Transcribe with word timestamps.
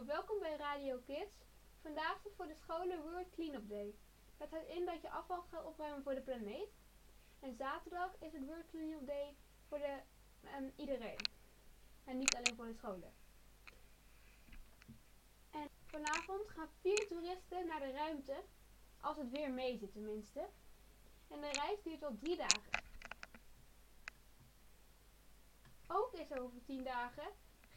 Welkom 0.00 0.38
bij 0.40 0.56
Radio 0.56 0.98
Kids. 1.06 1.34
Vandaag 1.82 2.16
is 2.16 2.24
het 2.24 2.32
voor 2.36 2.46
de 2.46 2.54
scholen 2.54 3.02
World 3.02 3.30
Cleanup 3.30 3.68
Day. 3.68 3.94
Dat 4.36 4.50
houdt 4.50 4.68
in 4.68 4.84
dat 4.84 5.00
je 5.02 5.10
afval 5.10 5.42
gaat 5.42 5.64
opruimen 5.64 6.02
voor 6.02 6.14
de 6.14 6.20
planeet. 6.20 6.68
En 7.40 7.54
zaterdag 7.54 8.10
is 8.18 8.32
het 8.32 8.44
World 8.46 8.66
Cleanup 8.66 9.06
Day 9.06 9.36
voor 9.68 9.78
de, 9.78 10.00
ehm, 10.42 10.70
iedereen. 10.76 11.18
En 12.04 12.18
niet 12.18 12.34
alleen 12.34 12.56
voor 12.56 12.66
de 12.66 12.74
scholen. 12.74 13.12
En 15.50 15.68
vanavond 15.86 16.48
gaan 16.48 16.68
vier 16.80 17.06
toeristen 17.08 17.66
naar 17.66 17.80
de 17.80 17.90
ruimte. 17.90 18.44
Als 19.00 19.16
het 19.16 19.30
weer 19.30 19.50
mee 19.50 19.78
zit 19.78 19.92
tenminste. 19.92 20.48
En 21.28 21.40
de 21.40 21.50
reis 21.50 21.82
duurt 21.82 22.02
al 22.02 22.16
drie 22.20 22.36
dagen. 22.36 22.82
Ook 25.86 26.12
is 26.12 26.32
over 26.32 26.62
tien 26.64 26.84
dagen 26.84 27.32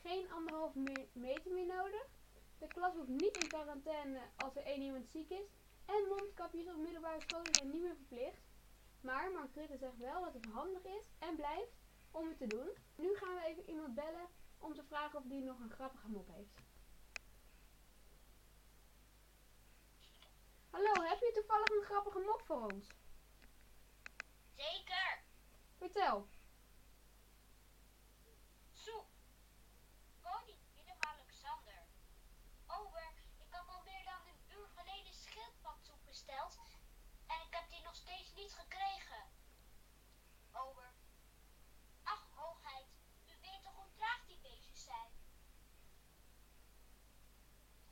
geen 0.07 0.31
anderhalve 0.31 0.79
me- 0.79 1.07
meter 1.13 1.51
meer 1.51 1.65
nodig. 1.65 2.05
De 2.57 2.67
klas 2.67 2.93
hoeft 2.95 3.07
niet 3.07 3.35
in 3.35 3.47
quarantaine 3.47 4.21
als 4.35 4.55
er 4.55 4.63
één 4.63 4.81
iemand 4.81 5.09
ziek 5.09 5.29
is. 5.29 5.47
En 5.85 6.07
mondkapjes 6.07 6.67
op 6.67 6.75
middelbare 6.77 7.21
scholen 7.21 7.53
zijn 7.53 7.69
niet 7.71 7.81
meer 7.81 7.95
verplicht. 7.95 8.41
Maar 9.01 9.31
Mark 9.31 9.55
Rutte 9.55 9.77
zegt 9.77 9.97
wel 9.97 10.23
dat 10.23 10.33
het 10.33 10.45
handig 10.45 10.83
is 10.83 11.05
en 11.19 11.35
blijft 11.35 11.71
om 12.11 12.27
het 12.27 12.37
te 12.37 12.47
doen. 12.47 12.69
Nu 12.95 13.15
gaan 13.15 13.35
we 13.35 13.45
even 13.45 13.69
iemand 13.69 13.95
bellen 13.95 14.27
om 14.59 14.73
te 14.73 14.83
vragen 14.83 15.19
of 15.19 15.25
die 15.25 15.41
nog 15.41 15.59
een 15.59 15.71
grappige 15.71 16.07
mop 16.07 16.27
heeft. 16.33 16.63
Hallo, 20.69 20.93
heb 21.09 21.19
je 21.19 21.31
toevallig 21.33 21.69
een 21.69 21.83
grappige 21.83 22.19
mop 22.19 22.41
voor 22.45 22.61
ons? 22.71 22.87
Zeker. 24.55 25.23
Vertel. 25.77 26.27
Soep. 28.73 29.07
Koning 30.21 30.59
Willem-Alexander. 30.73 31.81
Ober, 32.67 33.09
ik 33.37 33.47
heb 33.49 33.67
al 33.67 33.81
meer 33.83 34.03
dan 34.03 34.21
een 34.31 34.57
uur 34.57 34.67
geleden 34.75 35.13
schildpadsoep 35.13 36.04
besteld. 36.15 36.59
En 37.27 37.39
ik 37.47 37.53
heb 37.53 37.69
die 37.69 37.83
nog 37.83 37.95
steeds 37.95 38.33
niet 38.33 38.53
gekregen. 38.53 39.23
Ober. 40.53 40.93
Ach, 42.03 42.27
hoogheid. 42.33 42.87
U 43.25 43.31
weet 43.41 43.63
toch 43.63 43.75
hoe 43.75 43.91
traag 43.95 44.25
die 44.25 44.39
beestjes 44.41 44.83
zijn? 44.83 45.09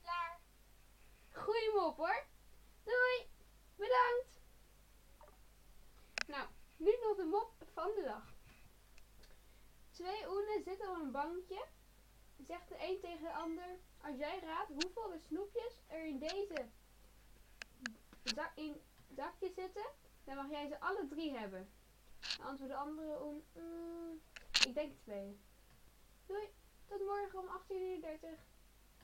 Klaar. 0.02 0.40
Goeie 1.32 1.72
mop 1.74 1.96
hoor. 1.96 2.26
Doei. 2.82 3.30
Bedankt. 3.76 4.40
Nou, 6.26 6.48
nu 6.76 6.98
nog 7.00 7.16
de 7.16 7.24
mop 7.24 7.52
van 7.72 7.94
de 7.94 8.02
dag. 8.02 8.34
Twee 9.90 10.28
oenen 10.28 10.62
zitten 10.62 10.90
op 10.90 10.96
een 10.96 11.12
bankje. 11.12 11.66
Zegt 12.38 12.68
de 12.68 12.76
een 12.78 13.00
tegen 13.00 13.22
de 13.22 13.32
ander. 13.32 13.78
Als 14.00 14.16
jij 14.16 14.40
raadt 14.40 14.68
hoeveel 14.68 15.08
de 15.08 15.18
snoepjes 15.18 15.78
er 15.86 16.06
in 16.06 16.18
deze 16.18 16.70
zak, 18.34 18.52
in 18.54 18.80
zakje 19.16 19.52
zitten, 19.56 19.86
dan 20.24 20.36
mag 20.36 20.50
jij 20.50 20.68
ze 20.68 20.80
alle 20.80 21.06
drie 21.08 21.38
hebben. 21.38 21.68
Dan 22.38 22.46
antwoordt 22.46 22.72
de 22.72 22.78
andere 22.78 23.24
oen. 23.24 23.44
"Mm, 23.52 24.20
ik 24.66 24.74
denk 24.74 24.92
twee. 25.02 25.40
Doei. 26.26 26.48
Tot 26.86 27.00
morgen 27.00 27.38
om 27.38 27.46
18.30 27.48 28.30
uur. 28.30 28.38